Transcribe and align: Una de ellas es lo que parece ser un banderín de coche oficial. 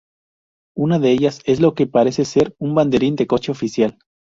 Una 0.75 0.97
de 0.97 1.11
ellas 1.11 1.41
es 1.45 1.59
lo 1.59 1.75
que 1.75 1.85
parece 1.85 2.25
ser 2.25 2.55
un 2.57 2.73
banderín 2.73 3.15
de 3.15 3.27
coche 3.27 3.51
oficial. 3.51 3.99